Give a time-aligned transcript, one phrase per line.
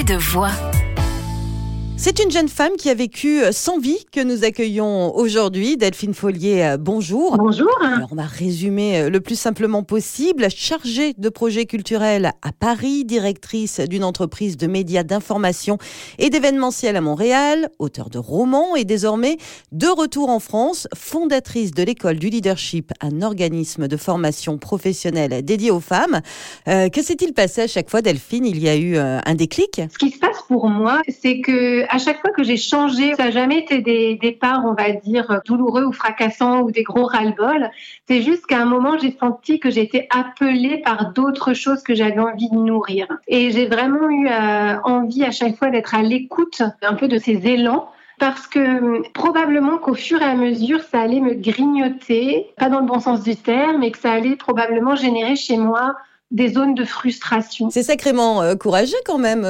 [0.00, 0.50] de voix.
[2.04, 5.76] C'est une jeune femme qui a vécu euh, sans vie que nous accueillons aujourd'hui.
[5.76, 7.36] Delphine Follier, euh, bonjour.
[7.38, 7.70] Bonjour.
[7.80, 10.50] Alors, on va résumer euh, le plus simplement possible.
[10.50, 15.78] Chargée de projets culturels à Paris, directrice d'une entreprise de médias d'information
[16.18, 19.36] et d'événementiel à Montréal, auteur de romans et désormais
[19.70, 25.70] de retour en France, fondatrice de l'école du leadership, un organisme de formation professionnelle dédié
[25.70, 26.20] aux femmes.
[26.66, 28.44] que s'est-il passé à chaque fois, Delphine?
[28.44, 29.80] Il y a eu un déclic?
[29.92, 33.24] Ce qui se passe pour moi, c'est que à chaque fois que j'ai changé, ça
[33.24, 37.70] n'a jamais été des départs, on va dire, douloureux ou fracassants ou des gros ras-le-bol.
[38.08, 42.18] C'est juste qu'à un moment, j'ai senti que j'étais appelée par d'autres choses que j'avais
[42.18, 43.08] envie de nourrir.
[43.28, 47.18] Et j'ai vraiment eu euh, envie à chaque fois d'être à l'écoute un peu de
[47.18, 52.70] ces élans parce que probablement qu'au fur et à mesure, ça allait me grignoter, pas
[52.70, 55.96] dans le bon sens du terme, mais que ça allait probablement générer chez moi
[56.32, 57.70] des zones de frustration.
[57.70, 59.42] C'est sacrément euh, courageux quand même.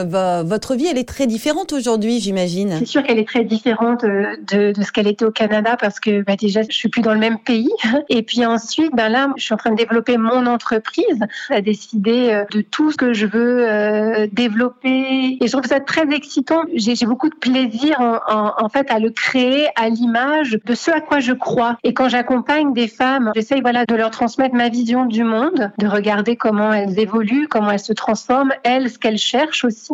[0.44, 2.76] votre vie, elle est très différente aujourd'hui, j'imagine.
[2.78, 6.00] C'est sûr qu'elle est très différente euh, de, de ce qu'elle était au Canada parce
[6.00, 7.70] que bah, déjà, je suis plus dans le même pays.
[8.08, 12.30] Et puis ensuite, ben là, je suis en train de développer mon entreprise, à décider
[12.30, 15.38] euh, de tout ce que je veux développer.
[15.40, 16.62] Et je trouve ça très excitant.
[16.74, 20.90] J'ai beaucoup de plaisir en, en, en, fait à le créer à l'image de ce
[20.90, 21.78] à quoi je crois.
[21.84, 25.86] Et quand j'accompagne des femmes, j'essaye voilà de leur transmettre ma vision du monde, de
[25.86, 29.92] regarder comment elles évoluent, comment elles se transforment, elles, ce qu'elles cherchent aussi.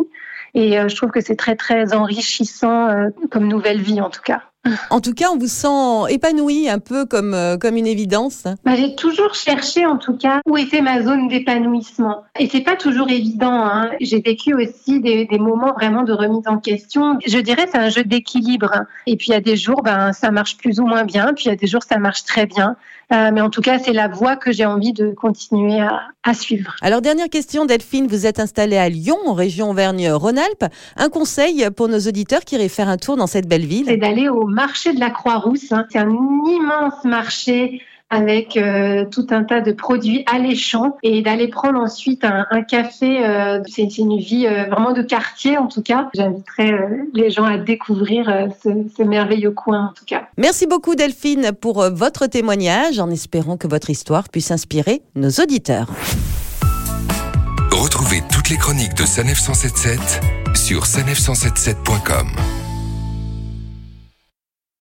[0.53, 4.21] Et euh, je trouve que c'est très, très enrichissant euh, comme nouvelle vie, en tout
[4.21, 4.43] cas.
[4.89, 8.43] En tout cas, on vous sent épanoui, un peu comme, euh, comme une évidence.
[8.65, 12.23] Bah, j'ai toujours cherché, en tout cas, où était ma zone d'épanouissement.
[12.39, 13.63] Et c'est pas toujours évident.
[13.63, 13.91] Hein.
[14.01, 17.17] J'ai vécu aussi des, des, moments vraiment de remise en question.
[17.25, 18.83] Je dirais c'est un jeu d'équilibre.
[19.07, 21.33] Et puis il y a des jours, ben ça marche plus ou moins bien.
[21.33, 22.75] Puis il y a des jours, ça marche très bien.
[23.11, 26.35] Euh, mais en tout cas, c'est la voie que j'ai envie de continuer à, à,
[26.35, 26.75] suivre.
[26.81, 30.65] Alors dernière question, Delphine, vous êtes installée à Lyon, en région Auvergne-Rhône-Alpes.
[30.95, 33.85] Un conseil pour nos auditeurs qui iraient faire un tour dans cette belle ville?
[33.87, 35.71] C'est d'aller au marché de la Croix-Rousse.
[35.71, 35.85] Hein.
[35.89, 41.79] C'est un immense marché avec euh, tout un tas de produits alléchants et d'aller prendre
[41.79, 43.23] ensuite un, un café.
[43.23, 46.09] Euh, c'est une vie euh, vraiment de quartier en tout cas.
[46.15, 50.27] J'inviterai euh, les gens à découvrir ce, ce, merveilleux coin en tout cas.
[50.37, 55.89] Merci beaucoup Delphine pour votre témoignage en espérant que votre histoire puisse inspirer nos auditeurs.
[57.71, 60.21] Retrouvez toutes les chroniques de Sanef 177
[60.55, 62.58] sur sanef177.com.